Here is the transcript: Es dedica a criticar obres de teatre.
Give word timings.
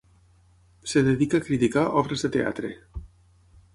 Es 0.87 0.95
dedica 1.09 1.39
a 1.41 1.45
criticar 1.49 1.85
obres 2.01 2.25
de 2.27 2.33
teatre. 2.37 2.73